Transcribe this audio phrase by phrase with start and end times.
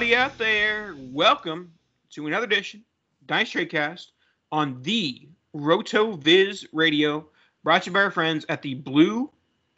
[0.00, 0.94] Everybody out there.
[1.12, 1.72] Welcome
[2.12, 2.82] to another edition,
[3.26, 4.12] Dice Trade Cast,
[4.50, 7.26] on the RotoViz Radio,
[7.62, 9.30] brought to you by our friends at the Blue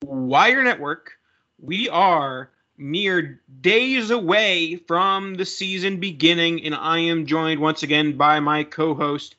[0.05, 1.15] Wire Network.
[1.59, 8.17] We are mere days away from the season beginning, and I am joined once again
[8.17, 9.35] by my co-host,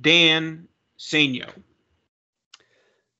[0.00, 0.66] Dan
[0.98, 1.50] Saino.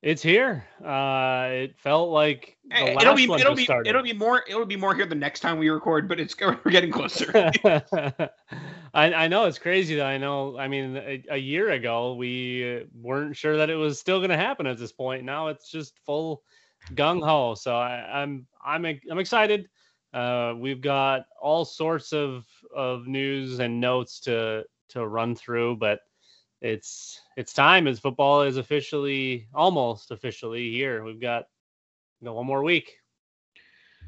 [0.03, 0.65] It's here.
[0.83, 3.89] Uh, it felt like the Eh, last It'll be it'll be started.
[3.89, 6.71] it'll be more it'll be more here the next time we record, but it's we're
[6.71, 7.31] getting closer.
[8.93, 10.57] I, I know it's crazy that I know.
[10.57, 14.37] I mean, a, a year ago we weren't sure that it was still going to
[14.37, 15.23] happen at this point.
[15.23, 16.43] Now it's just full
[16.95, 17.55] gung ho.
[17.55, 19.69] So I, I'm I'm I'm excited.
[20.13, 26.01] Uh, we've got all sorts of of news and notes to to run through, but
[26.63, 31.03] it's it's time as football is officially almost officially here.
[31.03, 31.47] We've got
[32.21, 32.97] you know, one more week.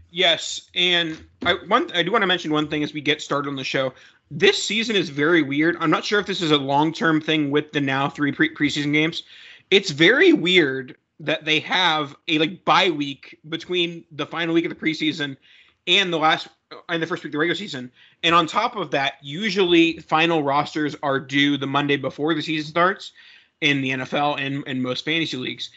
[0.09, 3.49] Yes, and I one I do want to mention one thing as we get started
[3.49, 3.94] on the show.
[4.31, 5.75] This season is very weird.
[5.79, 8.94] I'm not sure if this is a long-term thing with the now three pre- preseason
[8.94, 9.23] games.
[9.69, 14.69] It's very weird that they have a like bye week between the final week of
[14.69, 15.35] the preseason
[15.88, 16.47] and the last
[16.90, 17.91] and the first week of the regular season.
[18.24, 22.69] And on top of that, usually final rosters are due the Monday before the season
[22.69, 23.12] starts
[23.62, 25.69] in the NFL and and most fantasy leagues.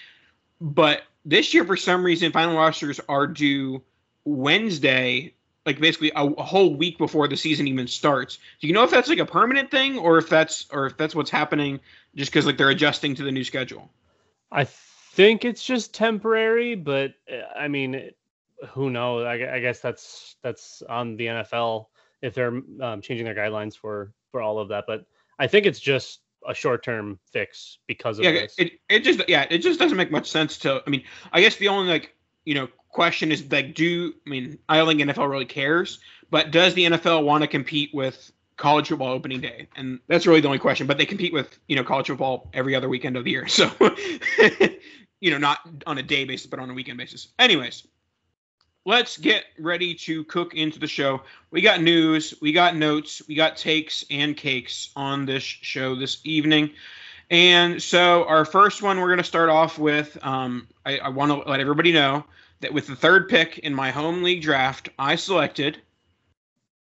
[0.61, 3.83] But this year, for some reason, final rosters are due
[4.25, 5.35] Wednesday,
[5.67, 8.39] like basically a, a whole week before the season even starts.
[8.61, 11.15] Do you know if that's like a permanent thing or if that's or if that's
[11.15, 11.81] what's happening
[12.15, 13.91] just because like they're adjusting to the new schedule?
[14.51, 18.11] I think it's just temporary, but uh, I mean,
[18.71, 19.27] who knows?
[19.27, 21.87] I, I guess that's that's on the NFL
[22.23, 24.85] if they're um, changing their guidelines for for all of that.
[24.87, 25.05] But
[25.39, 28.55] I think it's just a short term fix because of Yeah, this.
[28.59, 30.83] it, it just yeah, it just doesn't make much sense to.
[30.87, 32.15] I mean, I guess the only like
[32.45, 36.51] you know question is like, do I mean I don't think NFL really cares, but
[36.51, 39.69] does the NFL want to compete with college football opening day?
[39.77, 40.87] And that's really the only question.
[40.87, 43.71] But they compete with you know college football every other weekend of the year, so
[45.21, 47.29] you know not on a day basis, but on a weekend basis.
[47.39, 47.87] Anyways.
[48.85, 51.23] Let's get ready to cook into the show.
[51.51, 56.21] We got news, we got notes, we got takes and cakes on this show this
[56.25, 56.71] evening.
[57.31, 61.31] And so, our first one, we're going to start off with um, I, I want
[61.31, 62.25] to let everybody know
[62.61, 65.83] that with the third pick in my home league draft, I selected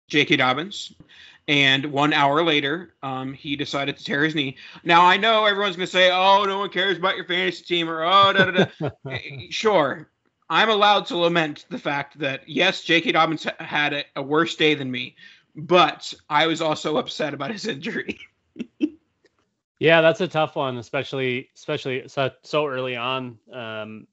[0.09, 0.37] J.K.
[0.37, 0.95] Dobbins.
[1.47, 4.57] And one hour later, um, he decided to tear his knee.
[4.85, 7.89] Now, I know everyone's going to say, oh, no one cares about your fantasy team,
[7.89, 8.91] or oh, da da da.
[9.11, 10.11] Eh, sure.
[10.51, 13.13] I'm allowed to lament the fact that, yes, J.K.
[13.13, 15.17] Dobbins had a, a worse day than me,
[15.55, 18.19] but I was also upset about his injury.
[19.79, 23.39] Yeah, that's a tough one, especially especially so, so early on.
[23.53, 24.07] Um,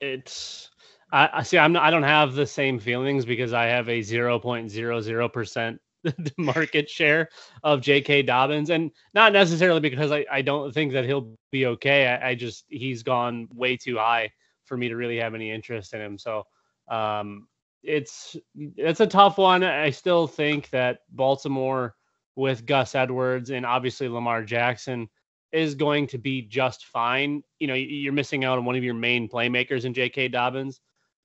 [0.00, 0.70] it's
[1.12, 1.58] I, I see.
[1.58, 5.80] I'm not, I don't have the same feelings because I have a 0.00 percent
[6.38, 7.28] market share
[7.62, 8.22] of J.K.
[8.22, 12.06] Dobbins, and not necessarily because I, I don't think that he'll be okay.
[12.06, 14.30] I, I just he's gone way too high
[14.66, 16.18] for me to really have any interest in him.
[16.18, 16.44] So
[16.88, 17.48] um,
[17.82, 19.64] it's it's a tough one.
[19.64, 21.94] I still think that Baltimore
[22.34, 25.08] with Gus Edwards and obviously Lamar Jackson
[25.52, 27.42] is going to be just fine.
[27.58, 30.28] You know, you're missing out on one of your main playmakers in J.K.
[30.28, 30.80] Dobbins.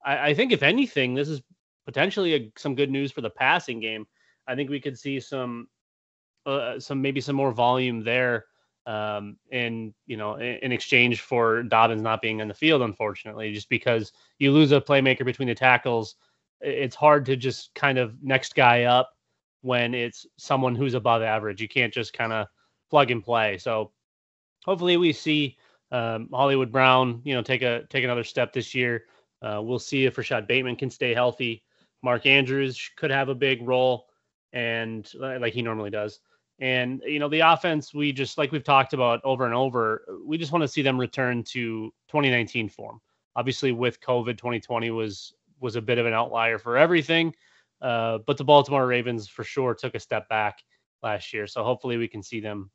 [0.06, 1.42] I, I think if anything, this is
[1.86, 4.06] potentially a, some good news for the passing game.
[4.48, 5.68] I think we could see some,
[6.46, 8.46] uh, some maybe some more volume there,
[8.86, 13.54] um, in you know, in, in exchange for Dobbins not being on the field, unfortunately,
[13.54, 16.16] just because you lose a playmaker between the tackles,
[16.62, 19.12] it's hard to just kind of next guy up
[19.62, 21.62] when it's someone who's above average.
[21.62, 22.48] You can't just kind of
[22.90, 23.58] plug and play.
[23.58, 23.92] So
[24.66, 25.58] hopefully we see
[25.92, 29.06] um, Hollywood Brown, you know, take a take another step this year.
[29.42, 31.64] Uh, we'll see if Rashod Bateman can stay healthy.
[32.04, 34.08] Mark Andrews could have a big role,
[34.54, 36.20] and like he normally does.
[36.62, 40.06] And you know, the offense we just like we've talked about over and over.
[40.24, 43.02] We just want to see them return to 2019 form.
[43.36, 47.34] Obviously, with COVID, 2020 was was a bit of an outlier for everything.
[47.82, 50.60] Uh, but the Baltimore Ravens for sure took a step back
[51.02, 51.48] last year.
[51.48, 52.70] So hopefully we can see them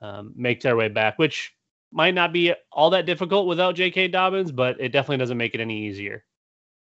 [0.00, 1.52] um, make their way back, which
[1.90, 4.08] might not be all that difficult without J.K.
[4.08, 6.24] Dobbins, but it definitely doesn't make it any easier.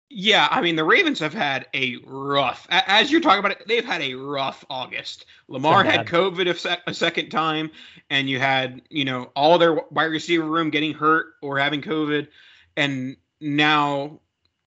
[0.09, 3.85] Yeah, I mean the Ravens have had a rough, as you're talking about it, they've
[3.85, 5.27] had a rough August.
[5.49, 7.73] Lamar so had COVID a, sec- a, second time,
[8.09, 12.29] and you had you know all their wide receiver room getting hurt or having COVID,
[12.77, 14.21] and now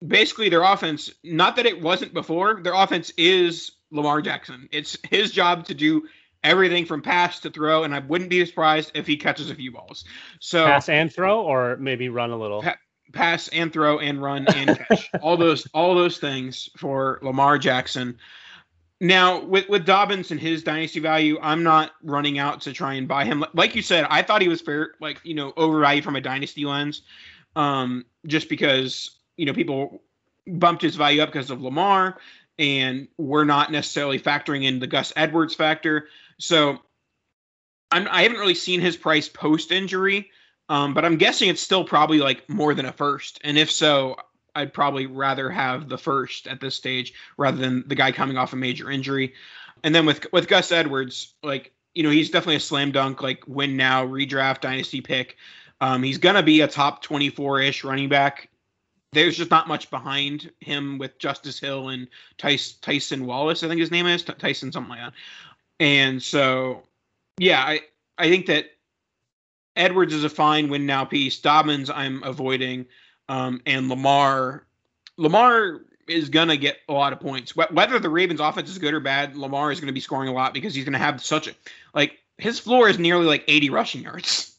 [0.05, 1.11] basically their offense.
[1.23, 4.67] Not that it wasn't before, their offense is Lamar Jackson.
[4.71, 6.07] It's his job to do
[6.43, 9.71] everything from pass to throw, and I wouldn't be surprised if he catches a few
[9.71, 10.03] balls.
[10.39, 12.63] So pass and throw, or maybe run a little.
[12.63, 12.77] Pa-
[13.13, 15.09] pass and throw and run and catch.
[15.21, 18.17] all those all those things for Lamar Jackson.
[18.99, 23.07] Now with with Dobbins and his dynasty value, I'm not running out to try and
[23.07, 23.45] buy him.
[23.53, 26.65] Like you said, I thought he was fair, like you know, overvalued from a dynasty
[26.65, 27.01] lens,
[27.55, 30.01] um, just because you know people
[30.47, 32.17] bumped his value up because of Lamar,
[32.57, 36.07] and we're not necessarily factoring in the Gus Edwards factor.
[36.39, 36.79] So
[37.91, 40.31] I'm, I haven't really seen his price post injury,
[40.69, 43.39] um, but I'm guessing it's still probably like more than a first.
[43.43, 44.17] And if so,
[44.55, 48.53] I'd probably rather have the first at this stage rather than the guy coming off
[48.53, 49.33] a major injury.
[49.83, 53.43] And then with with Gus Edwards, like you know, he's definitely a slam dunk, like
[53.47, 55.37] win now, redraft, dynasty pick.
[55.79, 58.49] Um, he's gonna be a top 24 ish running back.
[59.13, 63.79] There's just not much behind him with Justice Hill and Tyson, Tyson Wallace, I think
[63.79, 65.13] his name is Tyson something like that.
[65.79, 66.83] And so,
[67.37, 67.81] yeah, I
[68.17, 68.71] I think that
[69.77, 71.39] Edwards is a fine win now piece.
[71.39, 72.87] Dobbins I'm avoiding,
[73.29, 74.65] um, and Lamar
[75.17, 77.55] Lamar is gonna get a lot of points.
[77.55, 80.53] Whether the Ravens offense is good or bad, Lamar is gonna be scoring a lot
[80.53, 81.55] because he's gonna have such a
[81.93, 84.55] like his floor is nearly like 80 rushing yards.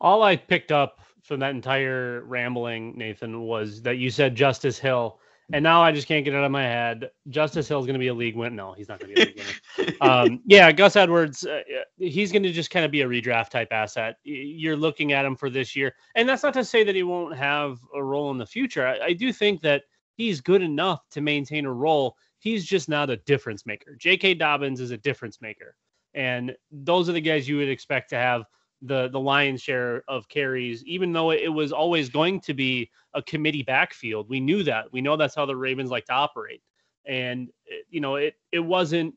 [0.00, 5.18] All I picked up from that entire rambling, Nathan, was that you said Justice Hill
[5.52, 7.10] and now I just can't get it out of my head.
[7.28, 8.56] Justice Hill is going to be a league win.
[8.56, 9.42] No, he's not going to be a league
[9.78, 9.96] winner.
[10.00, 11.60] um, yeah, Gus Edwards, uh,
[11.98, 14.16] he's going to just kind of be a redraft type asset.
[14.24, 17.36] You're looking at him for this year, and that's not to say that he won't
[17.36, 18.86] have a role in the future.
[18.86, 19.82] I, I do think that
[20.16, 22.16] he's good enough to maintain a role.
[22.38, 23.96] He's just not a difference maker.
[23.98, 24.34] J.K.
[24.34, 25.76] Dobbins is a difference maker,
[26.14, 28.44] and those are the guys you would expect to have
[28.84, 33.22] the the lion's share of carries, even though it was always going to be a
[33.22, 34.28] committee backfield.
[34.28, 34.92] We knew that.
[34.92, 36.62] We know that's how the Ravens like to operate.
[37.06, 39.14] And eh, you know, it it wasn't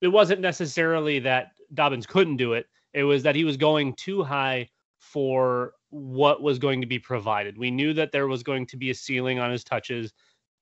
[0.00, 2.66] it wasn't necessarily that Dobbins couldn't do it.
[2.94, 7.58] It was that he was going too high for what was going to be provided.
[7.58, 10.12] We knew that there was going to be a ceiling on his touches,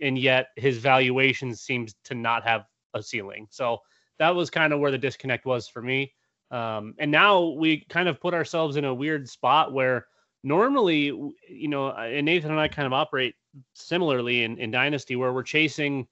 [0.00, 3.46] and yet his valuation seems to not have a ceiling.
[3.50, 3.78] So
[4.18, 6.14] that was kind of where the disconnect was for me.
[6.50, 10.06] Um, and now we kind of put ourselves in a weird spot where
[10.42, 13.34] normally, you know, and Nathan and I kind of operate
[13.74, 16.06] similarly in, in Dynasty where we're chasing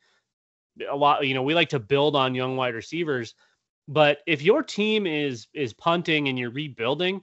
[0.91, 3.35] a lot, you know, we like to build on young wide receivers.
[3.87, 7.21] But if your team is is punting and you're rebuilding,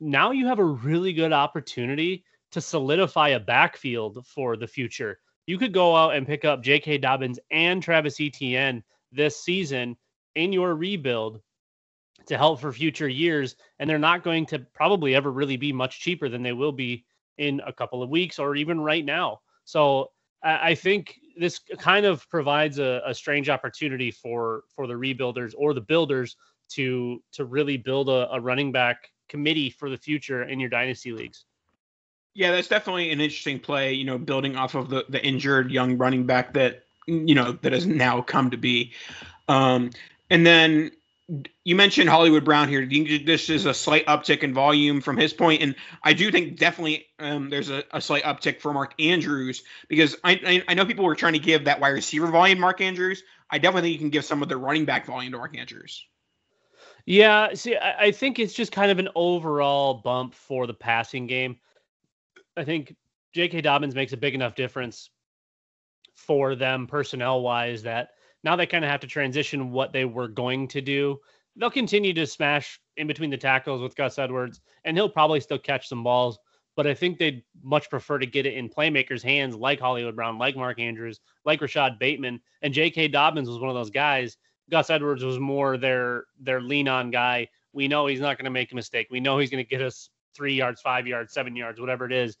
[0.00, 5.20] now you have a really good opportunity to solidify a backfield for the future.
[5.46, 6.98] You could go out and pick up J.K.
[6.98, 9.96] Dobbins and Travis Etienne this season
[10.34, 11.40] in your rebuild
[12.26, 13.56] to help for future years.
[13.78, 17.04] And they're not going to probably ever really be much cheaper than they will be
[17.38, 19.40] in a couple of weeks or even right now.
[19.64, 20.10] So
[20.42, 25.54] I, I think this kind of provides a, a, strange opportunity for for the rebuilders
[25.56, 26.36] or the builders
[26.70, 31.12] to to really build a, a running back committee for the future in your dynasty
[31.12, 31.44] leagues.
[32.34, 33.92] Yeah, that's definitely an interesting play.
[33.92, 37.72] You know, building off of the the injured young running back that you know that
[37.72, 38.92] has now come to be.
[39.48, 39.90] Um,
[40.30, 40.90] and then
[41.64, 42.86] you mentioned Hollywood Brown here.
[42.86, 47.06] This is a slight uptick in volume from his point, and I do think definitely
[47.18, 51.14] um, there's a, a, slight uptick for Mark Andrews because I, I, know people were
[51.14, 53.22] trying to give that wide receiver volume Mark Andrews.
[53.50, 56.06] I definitely think you can give some of the running back volume to Mark Andrews.
[57.04, 61.26] Yeah, see, I, I think it's just kind of an overall bump for the passing
[61.26, 61.58] game.
[62.56, 62.96] I think
[63.34, 63.60] J.K.
[63.60, 65.10] Dobbins makes a big enough difference
[66.14, 68.10] for them personnel wise that
[68.44, 71.18] now they kind of have to transition what they were going to do.
[71.56, 75.58] They'll continue to smash in between the tackles with Gus Edwards, and he'll probably still
[75.58, 76.38] catch some balls.
[76.76, 80.38] But I think they'd much prefer to get it in playmakers' hands like Hollywood Brown,
[80.38, 82.40] like Mark Andrews, like Rashod Bateman.
[82.62, 83.08] And J.K.
[83.08, 84.36] Dobbins was one of those guys.
[84.70, 87.48] Gus Edwards was more their their lean on guy.
[87.72, 89.08] We know he's not going to make a mistake.
[89.10, 92.12] We know he's going to get us three yards, five yards, seven yards, whatever it
[92.12, 92.36] is.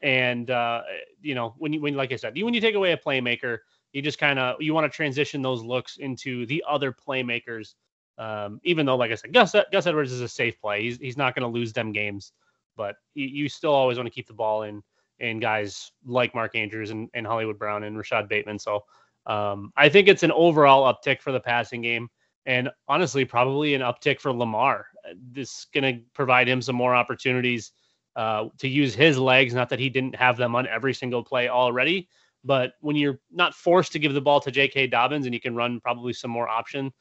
[0.00, 0.82] And uh,
[1.20, 3.58] you know, when you when like I said, when you take away a playmaker,
[3.92, 7.74] you just kind of you want to transition those looks into the other playmakers.
[8.18, 10.82] Um, even though, like I said, Gus Gus Edwards is a safe play.
[10.82, 12.32] He's he's not going to lose them games,
[12.76, 14.82] but you, you still always want to keep the ball in
[15.18, 18.58] in guys like Mark Andrews and, and Hollywood Brown and Rashod Bateman.
[18.58, 18.84] So
[19.26, 22.08] um, I think it's an overall uptick for the passing game,
[22.44, 24.86] and honestly, probably an uptick for Lamar.
[25.30, 27.72] This is going to provide him some more opportunities
[28.16, 29.54] uh, to use his legs.
[29.54, 32.08] Not that he didn't have them on every single play already,
[32.44, 34.88] but when you're not forced to give the ball to J.K.
[34.88, 36.92] Dobbins and you can run probably some more option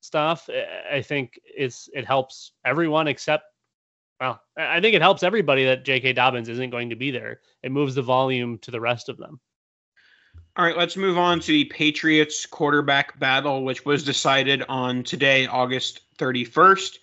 [0.00, 0.48] stuff,
[0.92, 3.44] I think it's it helps everyone except.
[4.20, 6.12] Well, I think it helps everybody that J.K.
[6.12, 7.40] Dobbins isn't going to be there.
[7.62, 9.40] It moves the volume to the rest of them.
[10.56, 15.46] All right, let's move on to the Patriots quarterback battle, which was decided on today,
[15.46, 16.98] August 31st.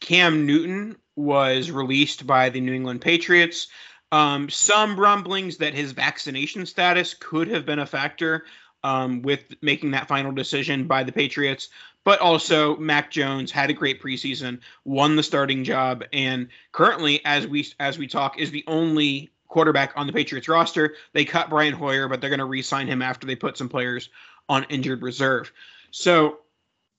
[0.00, 3.68] Cam Newton was released by the New England Patriots.
[4.10, 8.44] Um, some rumblings that his vaccination status could have been a factor
[8.84, 11.68] um, with making that final decision by the Patriots.
[12.04, 17.46] But also, Mac Jones had a great preseason, won the starting job, and currently, as
[17.46, 20.94] we as we talk, is the only quarterback on the Patriots roster.
[21.12, 24.08] They cut Brian Hoyer, but they're going to re-sign him after they put some players
[24.48, 25.52] on injured reserve.
[25.90, 26.38] So,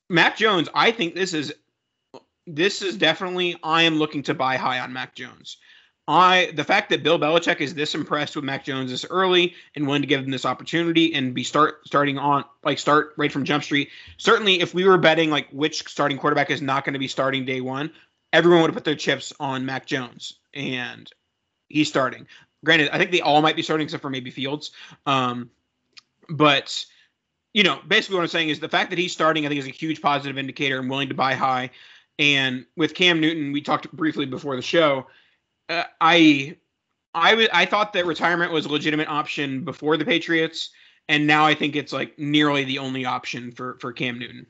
[0.10, 1.54] Mac Jones, I think this is
[2.46, 5.58] this is definitely I am looking to buy high on Mac Jones.
[6.10, 9.86] I the fact that Bill Belichick is this impressed with Mac Jones this early and
[9.86, 13.46] willing to give him this opportunity and be start starting on like start right from
[13.46, 13.90] Jump Street.
[14.18, 17.46] Certainly, if we were betting like which starting quarterback is not going to be starting
[17.46, 17.92] day one,
[18.34, 21.08] everyone would have put their chips on Mac Jones, and
[21.68, 22.26] he's starting.
[22.66, 24.72] Granted, I think they all might be starting except for maybe Fields.
[25.06, 25.52] Um,
[26.28, 26.86] but
[27.54, 29.68] you know, basically what I'm saying is the fact that he's starting, I think, is
[29.68, 30.80] a huge positive indicator.
[30.80, 31.70] I'm willing to buy high.
[32.18, 35.06] And with Cam Newton, we talked briefly before the show.
[35.70, 36.58] Uh, I,
[37.14, 40.72] I, w- I thought that retirement was a legitimate option before the Patriots,
[41.08, 44.48] and now I think it's like nearly the only option for for Cam Newton.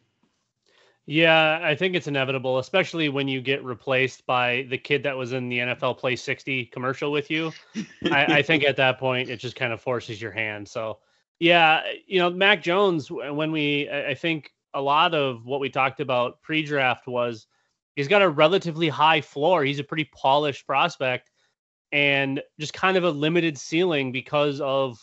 [1.12, 5.34] Yeah, I think it's inevitable, especially when you get replaced by the kid that was
[5.34, 7.52] in the NFL Play 60 commercial with you.
[8.12, 10.68] I, I, think at that point it just kind of forces your hand.
[10.68, 11.00] So,
[11.40, 16.00] yeah, you know, Mac Jones, when we, I think a lot of what we talked
[16.00, 17.48] about pre draft was
[18.00, 19.66] he's got a relatively high floor.
[19.66, 21.32] He's a pretty polished prospect
[21.92, 24.98] and just kind of a limited ceiling because of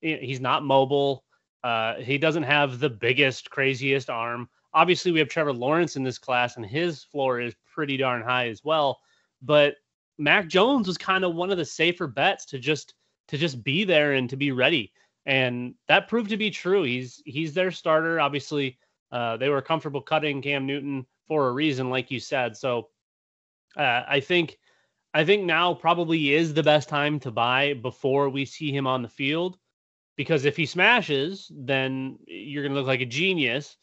[0.00, 1.24] he's not mobile.
[1.64, 4.48] Uh, he doesn't have the biggest, craziest arm.
[4.72, 8.46] Obviously, we have Trevor Lawrence in this class, and his floor is pretty darn high
[8.46, 9.00] as well.
[9.42, 9.74] But
[10.16, 12.94] Mac Jones was kind of one of the safer bets to just
[13.26, 14.92] to just be there and to be ready,
[15.24, 16.84] and that proved to be true.
[16.84, 18.20] He's he's their starter.
[18.20, 18.78] Obviously,
[19.10, 22.56] uh, they were comfortable cutting Cam Newton for a reason, like you said.
[22.56, 22.88] So
[23.76, 24.58] uh, I think
[25.14, 29.02] I think now probably is the best time to buy before we see him on
[29.02, 29.58] the field,
[30.16, 33.76] because if he smashes, then you're going to look like a genius.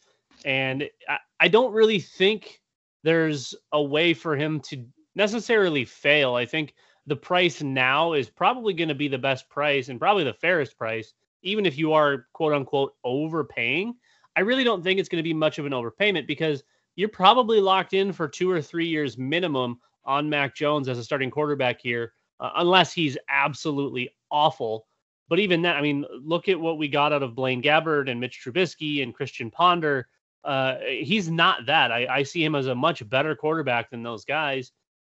[0.44, 2.60] And I, I don't really think
[3.02, 4.84] there's a way for him to
[5.14, 6.34] necessarily fail.
[6.34, 6.74] I think
[7.06, 10.78] the price now is probably going to be the best price and probably the fairest
[10.78, 13.94] price, even if you are quote unquote overpaying.
[14.36, 16.62] I really don't think it's going to be much of an overpayment because
[16.96, 21.04] you're probably locked in for two or three years minimum on Mac Jones as a
[21.04, 24.86] starting quarterback here, uh, unless he's absolutely awful.
[25.28, 28.20] But even that, I mean, look at what we got out of Blaine Gabbert and
[28.20, 30.06] Mitch Trubisky and Christian Ponder.
[30.44, 31.90] Uh, he's not that.
[31.90, 34.72] I, I see him as a much better quarterback than those guys.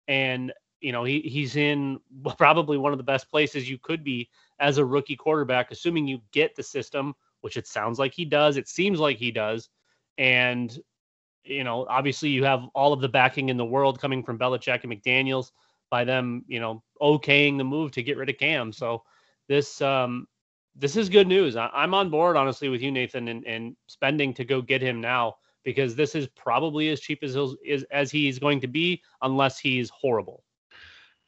[0.06, 1.98] And, you know, he, he's in
[2.38, 4.28] probably one of the best places you could be
[4.60, 8.58] as a rookie quarterback, assuming you get the system, which it sounds like he does.
[8.58, 9.70] It seems like he does.
[10.18, 10.78] And
[11.44, 14.82] you know, obviously you have all of the backing in the world coming from Belichick
[14.82, 15.50] and McDaniels
[15.90, 18.72] by them, you know, okaying the move to get rid of Cam.
[18.72, 19.02] So
[19.48, 20.26] this um
[20.76, 21.54] this is good news.
[21.56, 25.00] I, am on board honestly with you, Nathan, and, and spending to go get him
[25.00, 29.58] now because this is probably as cheap as he's, as he's going to be unless
[29.58, 30.42] he's horrible.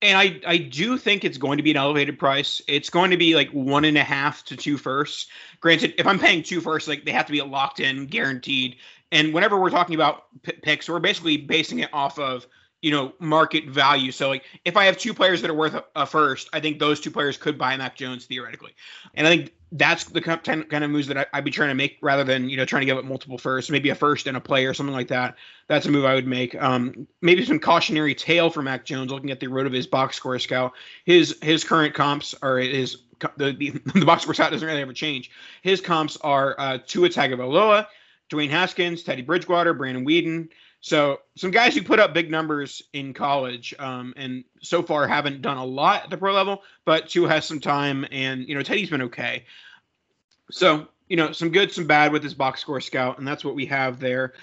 [0.02, 2.60] And I, I do think it's going to be an elevated price.
[2.68, 5.26] It's going to be like one and a half to two firsts.
[5.60, 8.76] Granted, if I'm paying two firsts, like they have to be locked in, guaranteed
[9.12, 12.46] And whenever we're talking about p- picks, we're basically basing it off of
[12.82, 14.12] you know market value.
[14.12, 16.78] So like if I have two players that are worth a, a first, I think
[16.78, 18.74] those two players could buy Mac Jones theoretically,
[19.14, 21.98] and I think that's the kind of moves that I, would be trying to make
[22.00, 24.40] rather than you know trying to give up multiple firsts, maybe a first and a
[24.40, 25.36] player, or something like that.
[25.68, 26.60] That's a move I would make.
[26.62, 30.16] Um, maybe some cautionary tale for Mac Jones, looking at the road of his box
[30.16, 30.72] score scout.
[31.04, 32.98] His his current comps are his
[33.36, 35.30] the the, the box score scout doesn't really ever change.
[35.62, 37.86] His comps are uh, Tua Tagovailoa,
[38.30, 40.48] Dwayne Haskins, Teddy Bridgewater, Brandon Weeden.
[40.80, 45.42] So some guys who put up big numbers in college, um, and so far haven't
[45.42, 48.62] done a lot at the pro level, but Tua has some time, and you know
[48.62, 49.44] Teddy's been okay.
[50.50, 53.54] So you know some good, some bad with his box score scout, and that's what
[53.54, 54.34] we have there.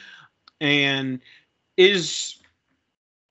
[0.59, 1.21] And
[1.77, 2.37] is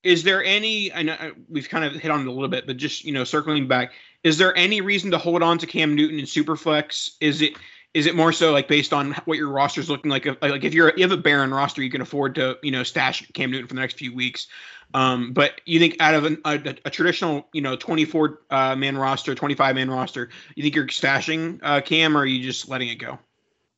[0.03, 0.93] is there any?
[0.93, 3.25] I know we've kind of hit on it a little bit, but just you know
[3.25, 3.93] circling back,
[4.25, 7.17] is there any reason to hold on to Cam Newton in Superflex?
[7.21, 7.55] Is it
[7.95, 10.27] is it more so like based on what your roster is looking like?
[10.43, 13.27] Like if you're you have a barren roster, you can afford to you know stash
[13.33, 14.49] Cam Newton for the next few weeks.
[14.95, 18.97] Um, but you think out of an, a, a, traditional you know 24 uh, man
[18.99, 22.89] roster, 25 man roster, you think you're stashing uh, Cam, or are you just letting
[22.89, 23.19] it go?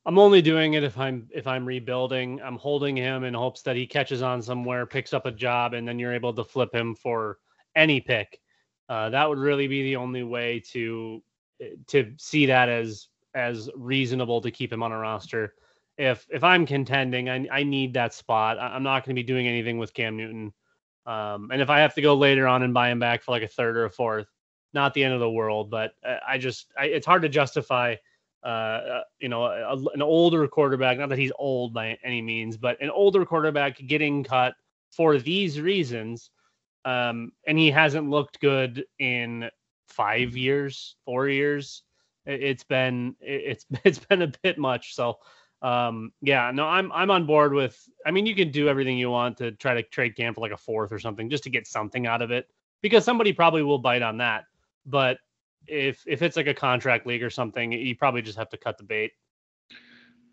[0.05, 2.41] I'm only doing it if I'm if I'm rebuilding.
[2.41, 5.87] I'm holding him in hopes that he catches on somewhere, picks up a job, and
[5.87, 7.39] then you're able to flip him for
[7.75, 8.39] any pick.
[8.87, 11.23] Uh, that would really be the only way to
[11.87, 15.53] to see that as as reasonable to keep him on a roster.
[15.97, 18.57] If if I'm contending, I, I need that spot.
[18.59, 20.53] I'm not going to be doing anything with Cam Newton.
[21.05, 23.43] Um, and if I have to go later on and buy him back for like
[23.43, 24.27] a third or a fourth,
[24.73, 25.69] not the end of the world.
[25.69, 25.93] But
[26.27, 27.95] I just I, it's hard to justify.
[28.43, 30.99] Uh, uh, you know, a, an older quarterback.
[30.99, 34.53] Not that he's old by any means, but an older quarterback getting cut
[34.91, 36.29] for these reasons.
[36.83, 39.49] Um, and he hasn't looked good in
[39.87, 41.84] five years, four years
[42.25, 44.95] it's been it's it's been a bit much.
[44.95, 45.19] So
[45.61, 49.09] um yeah, no, I'm I'm on board with I mean you can do everything you
[49.09, 51.67] want to try to trade Cam for like a fourth or something just to get
[51.67, 52.47] something out of it
[52.81, 54.45] because somebody probably will bite on that.
[54.85, 55.17] But
[55.67, 58.77] if if it's like a contract league or something, you probably just have to cut
[58.77, 59.11] the bait.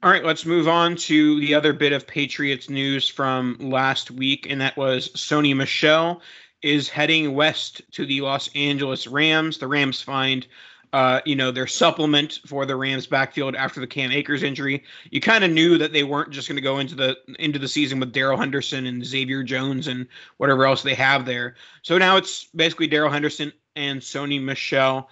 [0.02, 4.48] All right, let's move on to the other bit of Patriots news from last week,
[4.50, 6.20] and that was Sony Michel
[6.60, 9.58] is heading west to the Los Angeles Rams.
[9.58, 10.46] The Rams find
[10.92, 14.84] uh, you know, their supplement for the Rams backfield after the Cam Akers injury.
[15.10, 17.68] You kind of knew that they weren't just going to go into the into the
[17.68, 21.54] season with Darrell Henderson and Xavier Jones and whatever else they have there.
[21.82, 25.08] So now it's basically Darrell Henderson and Sony Michel.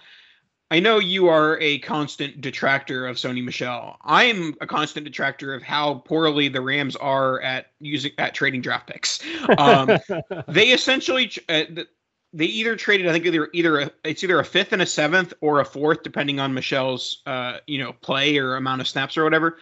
[0.69, 3.97] I know you are a constant detractor of Sony Michel.
[4.03, 8.61] I am a constant detractor of how poorly the Rams are at using at trading
[8.61, 9.19] draft picks.
[9.57, 9.99] Um,
[10.47, 11.63] they essentially uh,
[12.33, 15.33] they either traded I think either either a, it's either a fifth and a seventh
[15.41, 19.23] or a fourth depending on Michel's uh you know play or amount of snaps or
[19.23, 19.57] whatever.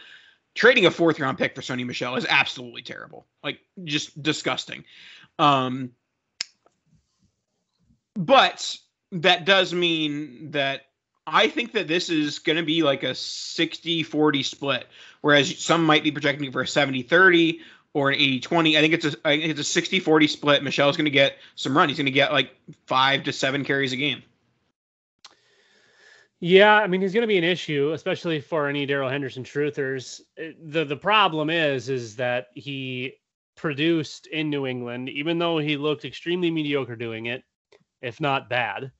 [0.56, 3.26] Trading a fourth round pick for Sony Michel is absolutely terrible.
[3.44, 4.84] Like just disgusting.
[5.38, 5.92] Um
[8.16, 8.78] but
[9.12, 10.82] that does mean that
[11.26, 14.88] I think that this is going to be like a 60-40 split
[15.22, 17.60] whereas some might be projecting for a 70-30
[17.94, 18.78] or an 80-20.
[18.78, 20.64] I think it's it's a 60-40 split.
[20.64, 21.90] Michel's going to get some run.
[21.90, 22.56] He's going to get like
[22.88, 24.24] 5 to 7 carries a game.
[26.42, 30.22] Yeah, I mean he's going to be an issue, especially for any Darrell Henderson truthers.
[30.38, 33.16] The the problem is is that he
[33.58, 37.44] produced in New England, even though he looked extremely mediocre doing it,
[38.02, 38.92] if not bad.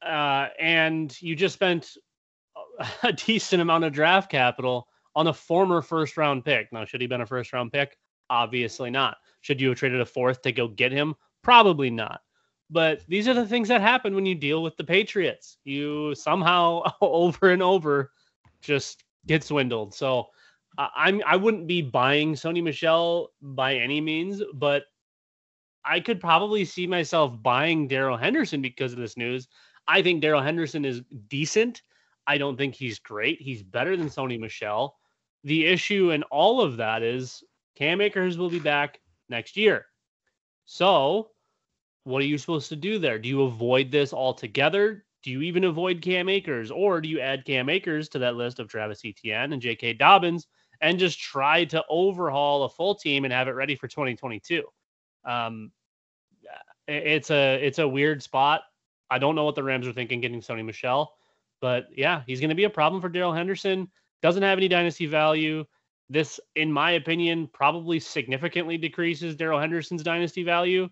[0.00, 1.96] Uh, and you just spent
[3.02, 6.72] a decent amount of draft capital on a former first round pick.
[6.72, 7.98] Now, should he been a first round pick?
[8.30, 9.18] Obviously not.
[9.42, 11.14] Should you have traded a fourth to go get him?
[11.42, 12.20] Probably not.
[12.70, 15.58] But these are the things that happen when you deal with the Patriots.
[15.64, 18.12] You somehow over and over
[18.60, 19.92] just get swindled.
[19.94, 20.28] So
[20.78, 24.84] I'm I wouldn't be buying Sony Michel by any means, but
[25.84, 29.48] I could probably see myself buying Darrell Henderson because of this news.
[29.88, 31.82] I think Darrell Henderson is decent.
[32.26, 33.40] I don't think he's great.
[33.40, 34.96] He's better than Sony Michel.
[35.42, 37.42] The issue in all of that is
[37.80, 39.86] Cam Akers will be back next year.
[40.66, 41.30] So,
[42.04, 43.18] what are you supposed to do there?
[43.18, 45.06] Do you avoid this altogether?
[45.22, 46.70] Do you even avoid Cam Akers?
[46.70, 49.94] Or do you add Cam Akers to that list of Travis Etienne and J.K.
[49.94, 50.46] Dobbins
[50.82, 54.62] and just try to overhaul a full team and have it ready for 2022?
[55.24, 55.72] Um,
[56.86, 58.62] it's a it's a weird spot.
[59.10, 61.14] I don't know what the Rams are thinking getting Sony Michel,
[61.62, 63.90] but yeah, he's going to be a problem for Darrell Henderson.
[64.20, 65.64] Doesn't have any dynasty value.
[66.10, 70.90] This, in my opinion, probably significantly decreases Darrell Henderson's dynasty value.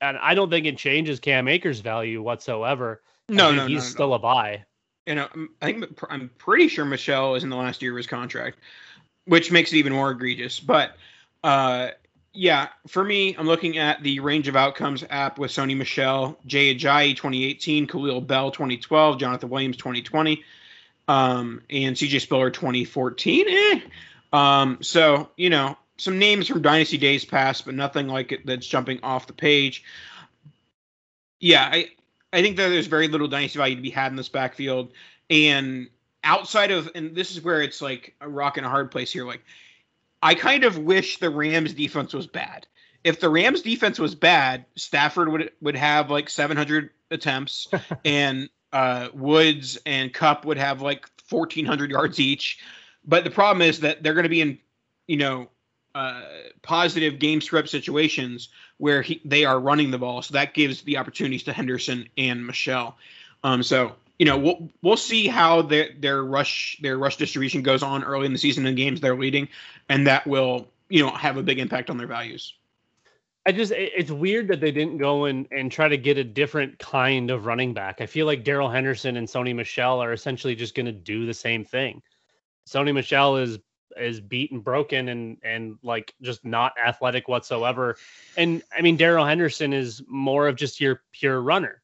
[0.00, 3.02] And I don't think it changes Cam Akers' value whatsoever.
[3.28, 4.14] No, no, he's no, still no.
[4.14, 4.64] a buy.
[5.06, 5.28] You know,
[5.60, 8.58] I think I'm pretty sure Michel is in the last year of his contract.
[9.26, 10.60] which makes it even more egregious.
[10.60, 10.96] But
[11.44, 11.90] uh,
[12.32, 16.74] yeah, for me, I'm looking at the range of outcomes app with Sony Michel, Jay
[16.74, 20.42] Ajayi 2018, Khalil Bell 2012, Jonathan Williams 2020,
[21.10, 23.46] um, and CJ Spiller 2014.
[23.48, 23.80] Eh.
[24.32, 28.66] Um, so, you know, some names from Dynasty days past, but nothing like it that's
[28.66, 29.82] jumping off the page.
[31.40, 31.88] Yeah, I,
[32.32, 34.92] I think that there's very little Dynasty value to be had in this backfield.
[35.28, 35.88] And
[36.22, 39.26] outside of, and this is where it's like a rock and a hard place here,
[39.26, 39.42] like,
[40.22, 42.68] I kind of wish the Rams defense was bad.
[43.02, 47.66] If the Rams defense was bad, Stafford would would have like 700 attempts,
[48.04, 52.58] and uh, Woods and Kupp would have like 1,400 yards each.
[53.04, 54.58] But the problem is that they're going to be in,
[55.06, 55.48] you know,
[55.94, 56.22] uh,
[56.62, 60.22] positive game script situations where he, they are running the ball.
[60.22, 62.96] So that gives the opportunities to Henderson and Michel.
[63.42, 67.82] Um, so you know we'll we'll see how their their rush their rush distribution goes
[67.82, 69.48] on early in the season in games they're leading,
[69.88, 72.52] and that will you know have a big impact on their values.
[73.46, 76.78] I just it's weird that they didn't go and and try to get a different
[76.78, 78.00] kind of running back.
[78.00, 81.34] I feel like Darrell Henderson and Sony Michel are essentially just going to do the
[81.34, 82.02] same thing.
[82.68, 83.58] Sony Michel is
[83.96, 87.96] is beaten, broken, and and like just not athletic whatsoever.
[88.36, 91.80] And I mean, Darrell Henderson is more of just your pure runner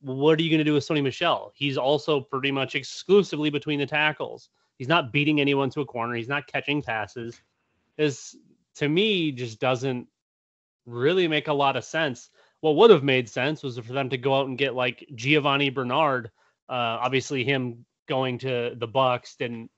[0.00, 1.52] what are you going to do with Sony Michel?
[1.54, 4.50] He's also pretty much exclusively between the tackles.
[4.78, 6.14] He's not beating anyone to a corner.
[6.14, 7.40] He's not catching passes.
[7.96, 8.36] This
[8.76, 10.06] to me just doesn't
[10.86, 12.30] really make a lot of sense.
[12.60, 15.70] What would have made sense was for them to go out and get like Giovani
[15.70, 16.30] Bernard.
[16.68, 19.70] Uh, obviously, him going to the Bucks didn't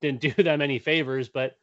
[0.00, 1.56] didn't do them any favors, but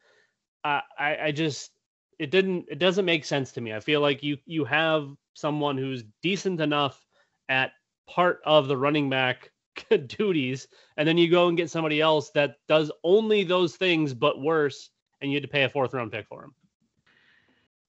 [0.63, 1.71] I, I, I just
[2.19, 3.73] it didn't it doesn't make sense to me.
[3.73, 7.05] I feel like you you have someone who's decent enough
[7.47, 7.71] at
[8.09, 9.51] part of the running back
[10.07, 14.41] duties, and then you go and get somebody else that does only those things but
[14.41, 14.89] worse,
[15.21, 16.53] and you had to pay a fourth round pick for him.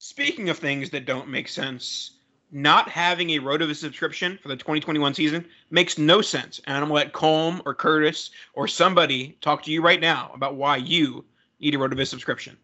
[0.01, 2.13] Speaking of things that don't make sense,
[2.53, 6.61] not having a RotoViz subscription for the 2021 season makes no sense.
[6.67, 10.55] And I'm gonna let Colm or Curtis or somebody talk to you right now about
[10.55, 11.25] why you
[11.59, 12.57] need a RotoViz subscription.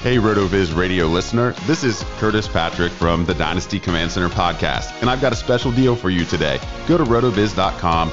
[0.00, 1.54] Hey, RotoViz radio listener.
[1.66, 5.72] This is Curtis Patrick from the Dynasty Command Center podcast, and I've got a special
[5.72, 6.60] deal for you today.
[6.86, 8.12] Go to rotoviz.com,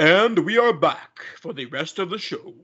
[0.00, 2.54] And we are back for the rest of the show.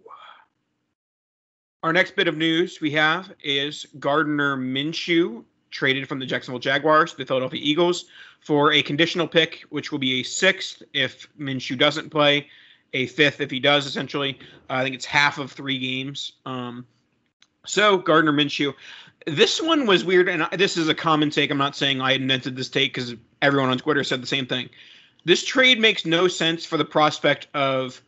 [1.83, 7.11] Our next bit of news we have is Gardner Minshew traded from the Jacksonville Jaguars
[7.11, 8.07] to the Philadelphia Eagles
[8.40, 12.49] for a conditional pick, which will be a sixth if Minshew doesn't play,
[12.94, 14.38] a fifth if he does, essentially.
[14.70, 16.33] Uh, I think it's half of three games.
[16.46, 16.87] Um,
[17.66, 18.72] so, Gardner Minshew,
[19.27, 21.51] this one was weird, and this is a common take.
[21.51, 24.70] I'm not saying I invented this take because everyone on Twitter said the same thing.
[25.26, 28.00] This trade makes no sense for the prospect of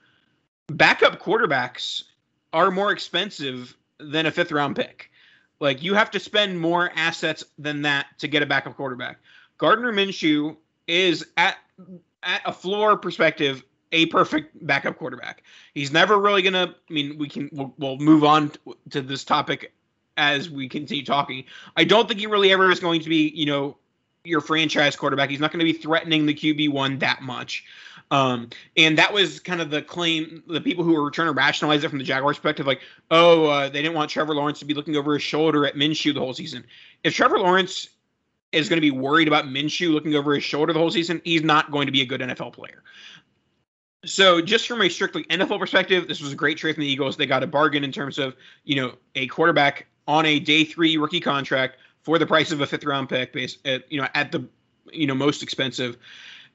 [0.69, 2.05] backup quarterbacks
[2.53, 5.11] are more expensive than a fifth round pick.
[5.59, 9.19] Like you have to spend more assets than that to get a backup quarterback.
[9.59, 11.57] Gardner Minshew is at
[12.23, 15.43] at a floor perspective a perfect backup quarterback.
[15.75, 16.73] He's never really gonna.
[16.89, 18.53] I mean, we can we'll, we'll move on
[18.91, 19.73] to this topic
[20.17, 21.43] as we continue talking.
[21.77, 23.77] I don't think he really ever is going to be, you know,
[24.25, 25.31] your franchise quarterback.
[25.31, 27.65] He's not going to be threatening the QB one that much.
[28.11, 30.43] Um, and that was kind of the claim.
[30.47, 33.69] The people who were trying to rationalize it from the Jaguars' perspective, like, oh, uh,
[33.69, 36.35] they didn't want Trevor Lawrence to be looking over his shoulder at Minshew the whole
[36.35, 36.65] season.
[37.05, 37.91] If Trevor Lawrence
[38.53, 41.43] is going to be worried about Minshew looking over his shoulder the whole season, he's
[41.43, 42.83] not going to be a good NFL player.
[44.05, 47.17] So, just from a strictly NFL perspective, this was a great trade from the Eagles.
[47.17, 50.97] They got a bargain in terms of, you know, a quarterback on a day three
[50.97, 54.33] rookie contract for the price of a fifth round pick, based at you know at
[54.33, 54.45] the
[54.93, 55.97] you know most expensive.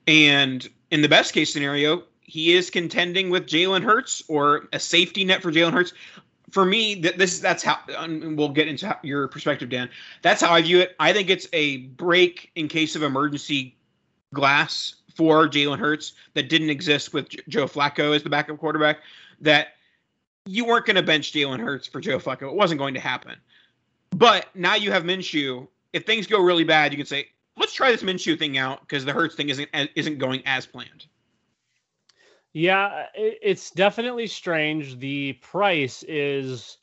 [0.07, 5.23] And in the best case scenario, he is contending with Jalen Hurts or a safety
[5.23, 5.93] net for Jalen Hurts.
[6.51, 9.89] For me, th- this that's how we'll get into your perspective, Dan.
[10.21, 10.95] That's how I view it.
[10.99, 13.75] I think it's a break in case of emergency
[14.33, 18.99] glass for Jalen Hurts that didn't exist with J- Joe Flacco as the backup quarterback.
[19.41, 19.69] That
[20.45, 22.43] you weren't going to bench Jalen Hurts for Joe Flacco.
[22.43, 23.35] It wasn't going to happen.
[24.15, 25.67] But now you have Minshew.
[25.91, 29.05] If things go really bad, you can say, let's try this Minshew thing out because
[29.05, 31.05] the Hurts thing isn't uh, isn't going as planned.
[32.53, 34.99] Yeah, it's definitely strange.
[34.99, 36.77] The price is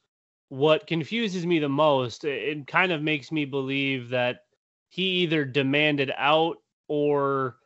[0.48, 2.24] what confuses me the most.
[2.24, 4.40] It kind of makes me believe that
[4.88, 6.56] he either demanded out
[6.88, 7.56] or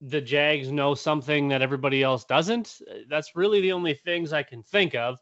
[0.00, 2.80] the Jags know something that everybody else doesn't.
[3.08, 5.18] That's really the only things I can think of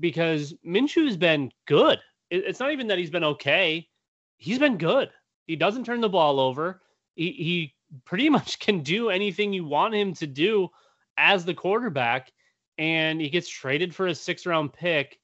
[0.00, 2.00] because Minshew's been good.
[2.30, 3.88] It, it's not even that he's been okay.
[4.36, 5.10] He's been good.
[5.46, 6.82] He doesn't turn the ball over.
[7.14, 10.68] He, he pretty much can do anything you want him to do
[11.16, 12.32] as the quarterback.
[12.78, 15.18] And he gets traded for a six round pick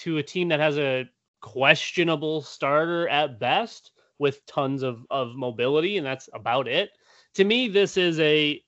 [0.00, 1.08] to a team that has a
[1.40, 5.96] questionable starter at best with tons of, of mobility.
[5.96, 6.90] And that's about it.
[7.34, 8.62] To me, this is a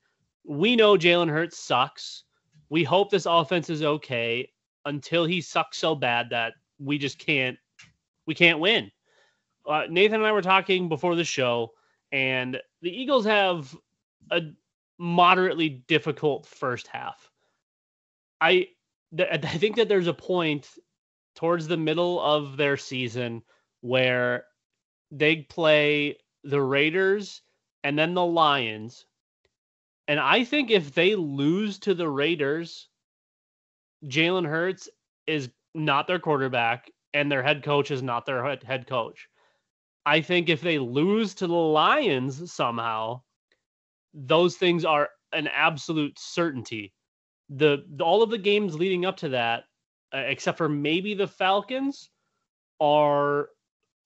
[0.45, 2.25] we know Jalen Hurts sucks.
[2.69, 4.51] We hope this offense is okay
[4.85, 7.59] until he sucks so bad that we just can't
[8.27, 8.91] we can't win.
[9.67, 11.73] Uh, Nathan and I were talking before the show,
[12.13, 13.77] and the Eagles have
[14.31, 14.43] a
[14.99, 17.31] moderately difficult first half.
[18.41, 18.69] I
[19.17, 20.69] th- I think that there's a point
[21.35, 23.43] towards the middle of their season
[23.81, 24.45] where
[25.11, 27.43] they play the Raiders
[27.85, 29.07] and then the Lions.
[30.09, 32.89] And I think if they lose to the Raiders,
[34.05, 34.89] Jalen Hurts
[35.27, 39.29] is not their quarterback and their head coach is not their head, coach.
[40.05, 43.23] I think if they lose to the Lions somehow,
[44.15, 46.93] those things are an absolute certainty.
[47.49, 49.65] The, the all of the games leading up to that,
[50.15, 52.11] uh, except for maybe the Falcons,
[52.81, 53.49] are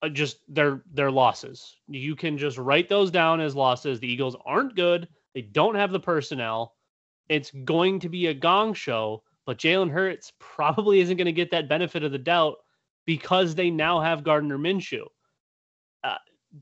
[0.02, 1.76] uh, just their their losses.
[1.88, 4.00] You can just write those down as losses.
[4.00, 5.08] The Eagles aren't good.
[5.34, 6.74] They don't have the personnel.
[7.28, 11.50] It's going to be a gong show, but Jalen Hurts probably isn't going to get
[11.50, 12.58] that benefit of the doubt
[13.04, 15.06] because they now have Gardner Minshew.
[16.04, 16.18] Uh,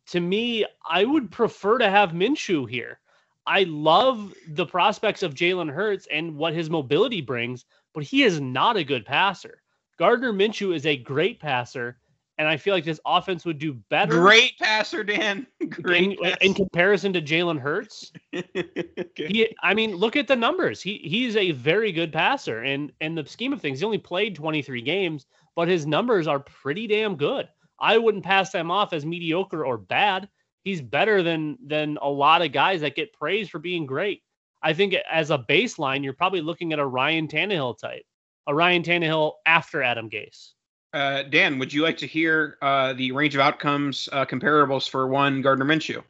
[0.06, 2.98] to me, I would prefer to have Minshew here.
[3.46, 8.40] I love the prospects of Jalen Hurts and what his mobility brings, but he is
[8.40, 9.60] not a good passer.
[9.98, 11.98] Gardner Minshew is a great passer,
[12.38, 14.12] and I feel like this offense would do better.
[14.12, 15.46] Great passer, Dan.
[15.68, 16.18] Great.
[16.22, 18.12] in, in comparison to Jalen Hurts.
[18.34, 19.04] okay.
[19.16, 20.80] He, I mean, look at the numbers.
[20.80, 24.36] He he's a very good passer, and in the scheme of things, he only played
[24.36, 27.48] 23 games, but his numbers are pretty damn good.
[27.80, 30.28] I wouldn't pass them off as mediocre or bad.
[30.62, 34.22] He's better than than a lot of guys that get praised for being great.
[34.62, 38.04] I think as a baseline, you're probably looking at a Ryan Tannehill type,
[38.46, 40.52] a Ryan Tannehill after Adam Gase.
[40.92, 45.06] Uh, Dan, would you like to hear uh, the range of outcomes uh, comparables for
[45.06, 46.02] one Gardner Minshew?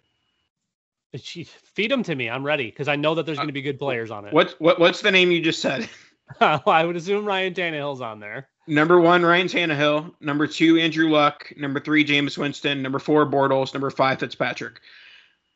[1.16, 2.28] Gee, Feed them to me.
[2.28, 4.32] I'm ready because I know that there's going to be good players on it.
[4.32, 5.88] What's what, what's the name you just said?
[6.40, 8.48] I would assume Ryan Tannehill's on there.
[8.66, 10.14] Number one, Ryan Tannehill.
[10.20, 11.52] Number two, Andrew Luck.
[11.56, 12.82] Number three, Jameis Winston.
[12.82, 13.72] Number four, Bortles.
[13.72, 14.80] Number five, Fitzpatrick.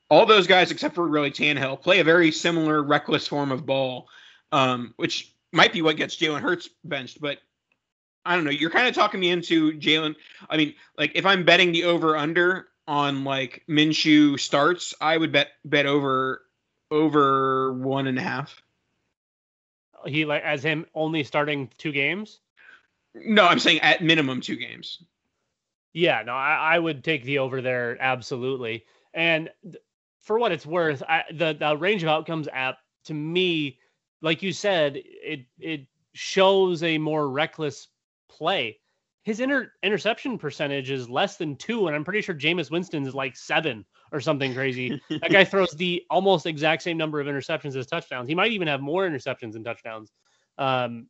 [0.08, 4.08] All those guys, except for really Tannehill, play a very similar reckless form of ball,
[4.50, 7.20] um, which might be what gets Jalen Hurts benched.
[7.20, 7.38] But
[8.24, 8.50] I don't know.
[8.50, 10.14] You're kind of talking me into Jalen.
[10.48, 15.32] I mean, like if I'm betting the over under on like Minshew starts, I would
[15.32, 16.42] bet bet over
[16.90, 18.62] over one and a half.
[20.06, 22.40] He like as him only starting two games.
[23.14, 25.02] No, I'm saying at minimum two games.
[25.92, 28.84] Yeah, no, I, I would take the over there absolutely.
[29.12, 29.82] And th-
[30.20, 33.78] for what it's worth, I, the the range of outcomes app to me,
[34.22, 37.88] like you said, it it shows a more reckless
[38.36, 38.78] play.
[39.24, 43.14] His inter- interception percentage is less than two, and I'm pretty sure Jameis Winston is
[43.14, 45.00] like seven or something crazy.
[45.10, 48.28] that guy throws the almost exact same number of interceptions as touchdowns.
[48.28, 50.10] He might even have more interceptions than touchdowns.
[50.58, 51.06] Um,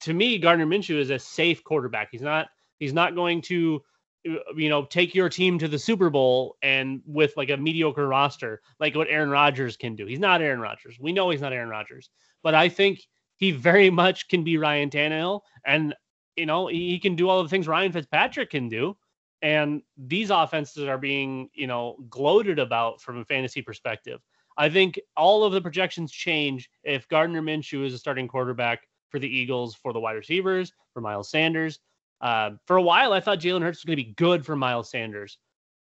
[0.00, 2.08] to me, Gardner Minshew is a safe quarterback.
[2.12, 3.82] He's not he's not going to
[4.24, 8.60] you know take your team to the Super Bowl and with like a mediocre roster
[8.78, 10.06] like what Aaron Rodgers can do.
[10.06, 10.96] He's not Aaron Rodgers.
[11.00, 12.10] We know he's not Aaron Rodgers,
[12.42, 13.00] but I think
[13.36, 15.94] he very much can be Ryan Tannehill, and
[16.36, 18.96] you know he can do all the things Ryan Fitzpatrick can do.
[19.42, 24.20] And these offenses are being you know gloated about from a fantasy perspective.
[24.56, 29.18] I think all of the projections change if Gardner Minshew is a starting quarterback for
[29.18, 31.80] the Eagles, for the wide receivers, for Miles Sanders.
[32.20, 34.90] Uh, for a while, I thought Jalen Hurts was going to be good for Miles
[34.90, 35.38] Sanders.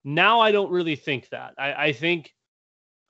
[0.05, 1.55] Now I don't really think that.
[1.57, 2.35] I, I think,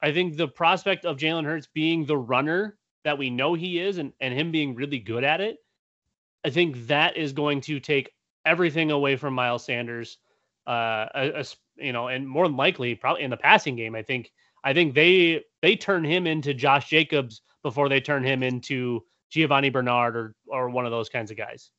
[0.02, 3.98] I think the prospect of Jalen Hurts being the runner that we know he is,
[3.98, 5.58] and and him being really good at it,
[6.44, 8.10] I think that is going to take
[8.44, 10.18] everything away from Miles Sanders.
[10.66, 14.30] Uh, as, you know, and more than likely, probably in the passing game, I think
[14.62, 19.70] I think they they turn him into Josh Jacobs before they turn him into Giovani
[19.70, 21.70] Bernard or or one of those kinds of guys.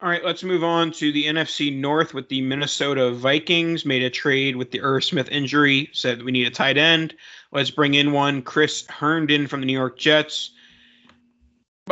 [0.00, 3.84] All right, let's move on to the NFC North with the Minnesota Vikings.
[3.84, 7.14] Made a trade with the Irv Smith injury, said we need a tight end.
[7.50, 10.52] Let's bring in one, Chris Herndon from the New York Jets.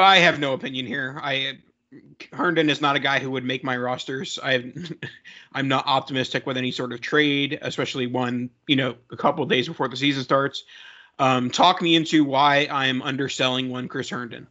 [0.05, 1.19] I have no opinion here.
[1.23, 1.59] I
[2.33, 4.39] Herndon is not a guy who would make my rosters.
[4.43, 4.73] I
[5.53, 9.69] I'm not optimistic with any sort of trade, especially one you know a couple days
[9.69, 10.65] before the season starts.
[11.19, 14.47] Um, talk me into why I'm underselling one Chris Herndon.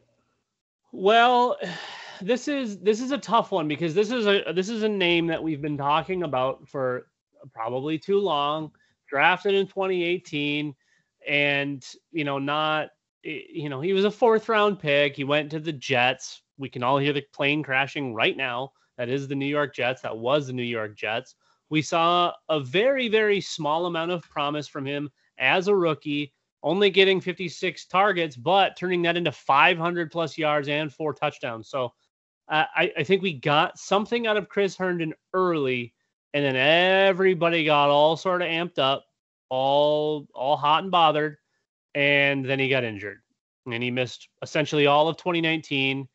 [0.91, 1.57] Well,
[2.21, 5.27] this is this is a tough one because this is a this is a name
[5.27, 7.07] that we've been talking about for
[7.53, 8.71] probably too long.
[9.07, 10.73] Drafted in 2018,
[11.27, 12.89] and you know not
[13.25, 15.15] you know he was a fourth round pick.
[15.15, 16.41] He went to the Jets.
[16.57, 18.71] We can all hear the plane crashing right now.
[18.97, 20.01] That is the New York Jets.
[20.01, 21.35] That was the New York Jets.
[21.69, 26.31] We saw a very very small amount of promise from him as a rookie
[26.65, 31.69] only getting 56 targets, but turning that into 500 plus yards and four touchdowns.
[31.69, 31.93] So
[32.49, 35.93] uh, I, I think we got something out of Chris Herndon early,
[36.33, 39.05] and then everybody got all sort of amped up,
[39.49, 41.37] all all hot and bothered,
[41.95, 43.21] and then he got injured,
[43.65, 46.07] and he missed essentially all of 2019.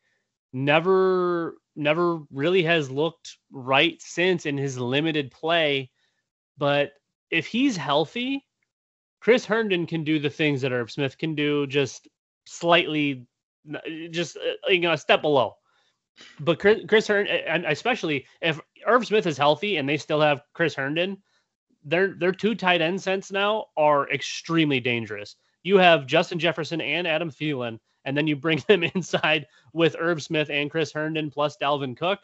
[0.53, 5.89] Never never really has looked right since in his limited play,
[6.57, 6.91] but
[7.31, 8.45] if he's healthy,
[9.21, 12.07] Chris Herndon can do the things that Irv Smith can do, just
[12.45, 13.25] slightly,
[14.09, 15.55] just uh, you know, a step below.
[16.39, 20.41] But Chris, Chris Herndon, and especially if Irv Smith is healthy and they still have
[20.53, 21.17] Chris Herndon,
[21.83, 25.35] their their two tight end sets now are extremely dangerous.
[25.63, 30.21] You have Justin Jefferson and Adam Thielen, and then you bring them inside with Irv
[30.21, 32.19] Smith and Chris Herndon plus Dalvin Cook.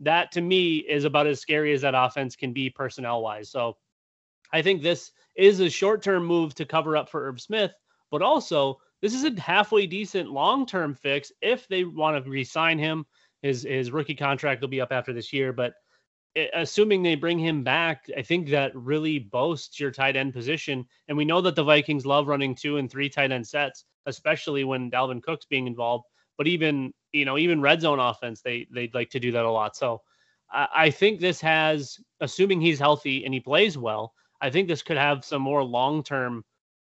[0.00, 3.50] That to me is about as scary as that offense can be personnel wise.
[3.50, 3.76] So
[4.52, 7.72] I think this is a short term move to cover up for Irv Smith,
[8.10, 12.44] but also this is a halfway decent long term fix if they want to re
[12.44, 13.06] sign him.
[13.42, 15.74] His, his rookie contract will be up after this year, but
[16.54, 20.86] assuming they bring him back, I think that really boasts your tight end position.
[21.08, 24.64] And we know that the Vikings love running two and three tight end sets, especially
[24.64, 26.04] when Dalvin Cook's being involved.
[26.36, 29.50] But even you know even red zone offense, they they'd like to do that a
[29.50, 29.76] lot.
[29.76, 30.02] So
[30.50, 34.82] I, I think this has, assuming he's healthy and he plays well, I think this
[34.82, 36.44] could have some more long term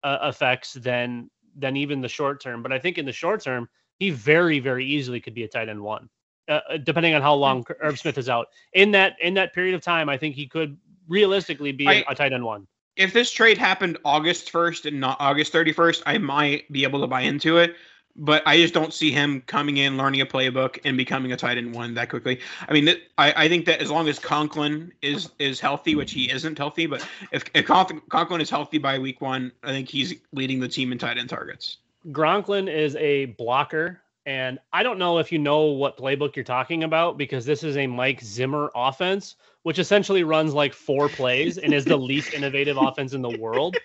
[0.03, 2.61] uh, effects than than even the short term.
[2.61, 3.67] But I think in the short term,
[3.99, 6.09] he very very easily could be a tight end one,
[6.47, 8.47] uh, uh depending on how long Irv Smith is out.
[8.73, 12.15] In that in that period of time, I think he could realistically be I, a
[12.15, 12.67] tight end one.
[12.95, 17.01] If this trade happened August first and not August thirty first, I might be able
[17.01, 17.75] to buy into it
[18.17, 21.57] but I just don't see him coming in, learning a playbook, and becoming a tight
[21.57, 22.39] end one that quickly.
[22.67, 26.31] I mean, I, I think that as long as Conklin is is healthy, which he
[26.31, 30.59] isn't healthy, but if, if Conklin is healthy by week one, I think he's leading
[30.59, 31.77] the team in tight end targets.
[32.07, 36.83] Gronklin is a blocker, and I don't know if you know what playbook you're talking
[36.83, 41.73] about because this is a Mike Zimmer offense, which essentially runs like four plays and
[41.73, 43.77] is the least innovative offense in the world.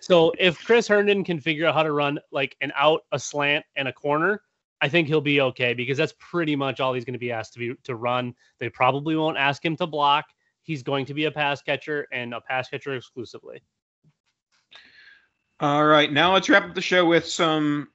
[0.00, 3.66] So if Chris Herndon can figure out how to run like an out, a slant,
[3.76, 4.40] and a corner,
[4.80, 7.52] I think he'll be okay because that's pretty much all he's going to be asked
[7.52, 8.34] to be to run.
[8.58, 10.24] They probably won't ask him to block.
[10.62, 13.62] He's going to be a pass catcher and a pass catcher exclusively.
[15.60, 17.88] All right, now let's wrap up the show with some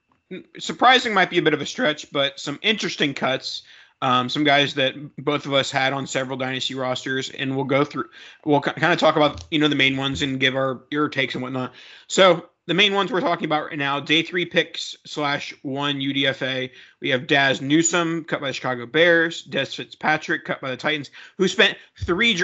[0.60, 3.64] surprising might be a bit of a stretch, but some interesting cuts
[4.02, 7.86] Um, some guys that both of us had on several dynasty rosters, and we'll go
[7.86, 8.10] through.
[8.44, 11.34] We'll kind of talk about you know the main ones and give our your takes
[11.34, 11.74] and whatnot.
[12.08, 16.72] So the main ones we're talking about right now, day three picks slash one UDFA.
[17.00, 21.12] We have Dazz Newsome cut by the Chicago Bears, Dez Fitzpatrick cut by the Titans,
[21.38, 22.42] who spent three.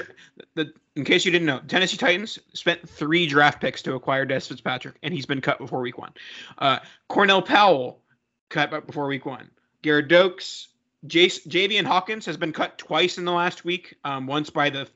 [0.56, 4.48] The, in case you didn't know, Tennessee Titans spent three draft picks to acquire Dez
[4.48, 6.12] Fitzpatrick, and he's been cut before week one.
[6.58, 8.02] Uh, Cornell Powell
[8.50, 9.50] cut before week one.
[9.82, 10.68] Garrett Dokes,
[11.08, 13.96] Jace, Javian Hawkins has been cut twice in the last week.
[14.04, 14.88] Um, once by the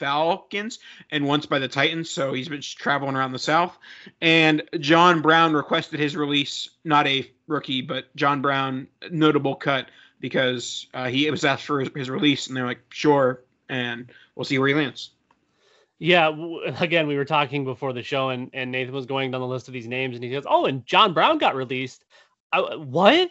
[0.00, 0.78] Falcons
[1.10, 2.10] and once by the Titans.
[2.10, 3.78] So he's been traveling around the South.
[4.20, 10.86] And John Brown requested his release, not a rookie, but John Brown, notable cut because
[10.94, 14.58] uh, he was asked for his, his release, and they're like, sure, and we'll see
[14.58, 15.10] where he lands.
[15.98, 16.28] Yeah,
[16.80, 19.68] again, we were talking before the show, and, and Nathan was going down the list
[19.68, 22.04] of these names, and he goes, "Oh, and John Brown got released.
[22.50, 23.30] I, what?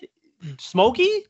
[0.60, 1.26] Smokey?"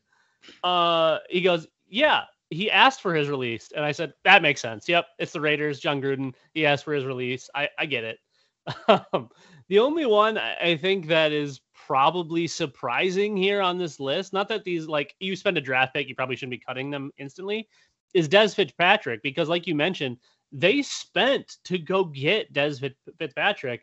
[0.62, 4.88] Uh, he goes, "Yeah, he asked for his release, and I said that makes sense.
[4.88, 5.80] Yep, it's the Raiders.
[5.80, 6.34] Jon Gruden.
[6.52, 7.48] He asked for his release.
[7.54, 8.18] I I get it.
[9.12, 9.30] Um,
[9.68, 14.64] the only one I think that is probably surprising here on this list, not that
[14.64, 17.68] these like you spend a draft pick, you probably shouldn't be cutting them instantly,
[18.14, 20.18] is Dez Fitzpatrick because like you mentioned,
[20.52, 23.82] they spent to go get Dez Fitzpatrick,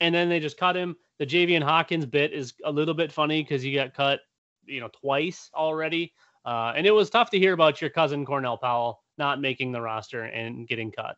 [0.00, 0.96] and then they just cut him.
[1.18, 4.20] The Javian Hawkins bit is a little bit funny because he got cut,
[4.64, 6.12] you know, twice already.
[6.44, 9.80] Uh, and it was tough to hear about your cousin Cornell Powell not making the
[9.80, 11.16] roster and getting cut.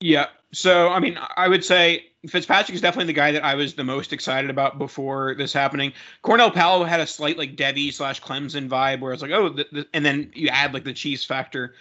[0.00, 0.26] Yeah.
[0.52, 3.84] So, I mean, I would say Fitzpatrick is definitely the guy that I was the
[3.84, 5.92] most excited about before this happening.
[6.22, 9.56] Cornell Powell had a slight like Devy slash Clemson vibe where it's like, oh,
[9.92, 11.74] and then you add like the cheese factor.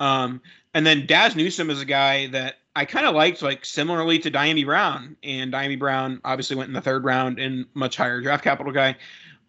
[0.00, 0.40] Um,
[0.74, 4.30] and then Dazz Newsome is a guy that I kind of liked, like similarly to
[4.30, 5.16] Dyami Brown.
[5.22, 8.96] And Dyami Brown obviously went in the third round and much higher draft capital guy.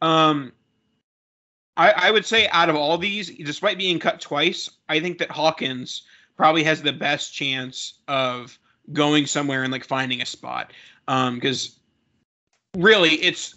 [0.02, 0.54] Um,
[1.80, 5.32] I, I would say out of all these, despite being cut twice, I think that
[5.32, 6.04] Hawkins
[6.36, 8.60] probably has the best chance of
[8.92, 10.74] going somewhere and like finding a spot.
[11.08, 11.80] Because
[12.76, 13.56] um, really, it's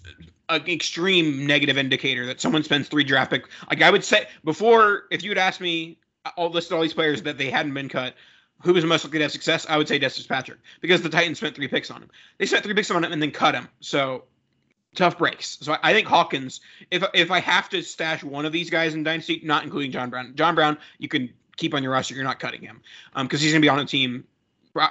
[0.48, 3.48] an extreme negative indicator that someone spends three draft pick.
[3.68, 5.98] Like I would say before, if you had asked me,
[6.36, 8.14] I'll list all these players that they hadn't been cut.
[8.62, 9.66] Who was most likely to have success?
[9.68, 12.10] I would say Dez Patrick because the Titans spent three picks on him.
[12.38, 13.68] They spent three picks on him and then cut him.
[13.80, 14.22] So
[14.94, 15.58] tough breaks.
[15.60, 19.02] So I think Hawkins, if if I have to stash one of these guys in
[19.02, 22.14] Dynasty, not including John Brown, John Brown, you can keep on your roster.
[22.14, 22.82] You're not cutting him
[23.14, 24.24] because um, he's going to be on a team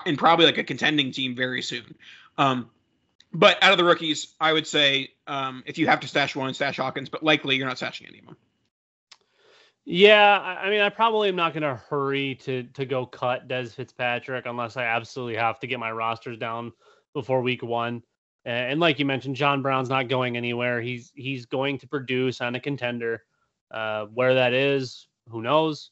[0.06, 1.96] and probably like a contending team very soon.
[2.38, 2.70] Um,
[3.34, 6.54] but out of the rookies, I would say um, if you have to stash one,
[6.54, 8.36] stash Hawkins, but likely you're not stashing anyone.
[9.84, 13.74] Yeah, I mean, I probably am not going to hurry to to go cut Dez
[13.74, 16.74] Fitzpatrick unless I absolutely have to get my rosters down
[17.14, 18.04] before week one.
[18.46, 20.82] And like you mentioned, John Brown's not going anywhere.
[20.82, 23.24] He's he's going to produce on a contender.
[23.70, 25.92] Uh, where that is, who knows?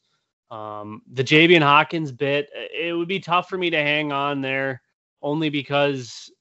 [0.52, 4.82] Um, the Javian Hawkins bit, it would be tough for me to hang on there,
[5.22, 6.32] only because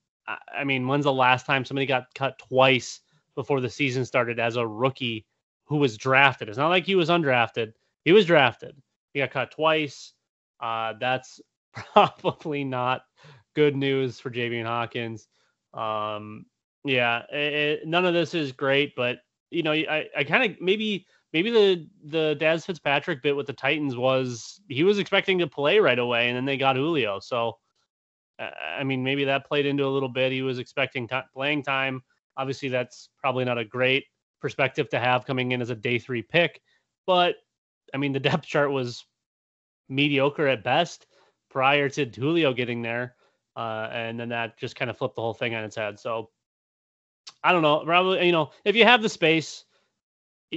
[0.53, 3.01] I mean, when's the last time somebody got cut twice
[3.35, 5.27] before the season started as a rookie
[5.65, 6.49] who was drafted?
[6.49, 7.73] It's not like he was undrafted.
[8.05, 8.77] He was drafted.
[9.13, 10.13] He got cut twice.
[10.61, 11.41] Uh, that's
[11.75, 13.03] probably not
[13.55, 15.29] good news for Javian Hawkins.
[15.79, 16.47] Um,
[16.85, 19.19] yeah, it, none of this is great, but
[19.51, 23.53] you know, I, I kind of maybe maybe the the Dez Fitzpatrick bit with the
[23.53, 27.21] Titans was he was expecting to play right away, and then they got Julio.
[27.21, 27.59] So,
[28.39, 30.33] I mean, maybe that played into a little bit.
[30.33, 32.03] He was expecting t- playing time.
[32.37, 34.05] Obviously, that's probably not a great
[34.41, 36.61] perspective to have coming in as a day three pick,
[37.07, 37.37] but
[37.95, 39.05] I mean, the depth chart was
[39.89, 41.07] mediocre at best
[41.51, 43.15] prior to Julio getting there.
[43.59, 45.99] Uh, and then that just kind of flipped the whole thing on its head.
[45.99, 46.31] So
[47.43, 47.81] I don't know.
[47.85, 49.65] Probably, you know, if you have the space,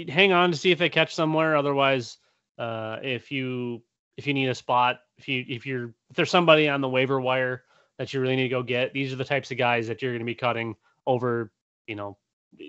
[0.07, 1.55] hang on to see if they catch somewhere.
[1.55, 2.19] Otherwise,
[2.59, 3.81] uh, if you
[4.17, 7.19] if you need a spot, if you if you're if there's somebody on the waiver
[7.19, 7.63] wire
[7.97, 10.11] that you really need to go get, these are the types of guys that you're
[10.11, 10.75] going to be cutting
[11.07, 11.51] over.
[11.87, 12.17] You know,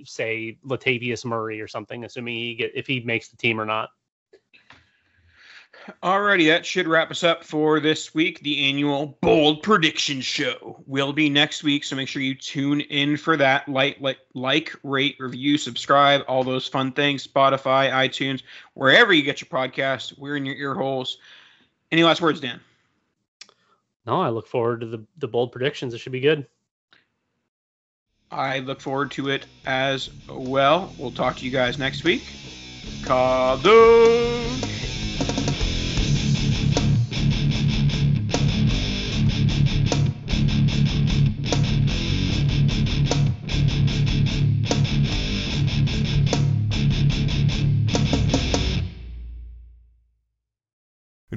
[0.05, 3.91] say Latavius Murray or something, assuming he get if he makes the team or not.
[6.03, 8.41] Alrighty, that should wrap us up for this week.
[8.41, 13.16] The annual bold prediction show will be next week, so make sure you tune in
[13.16, 13.68] for that.
[13.68, 17.26] Like, like, like, rate, review, subscribe, all those fun things.
[17.26, 18.43] Spotify, iTunes,
[18.74, 20.18] wherever you get your podcast.
[20.18, 21.18] We're in your ear holes.
[21.91, 22.61] Any last words, Dan?
[24.07, 25.95] No, I look forward to the the bold predictions.
[25.95, 26.47] It should be good.
[28.30, 30.93] I look forward to it as well.
[30.99, 32.22] We'll talk to you guys next week.
[33.03, 34.72] Kadosh!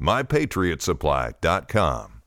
[0.00, 2.19] MyPatriotSupply.com.